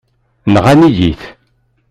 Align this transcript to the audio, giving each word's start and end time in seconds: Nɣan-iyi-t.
Nɣan-iyi-t. 0.53 1.21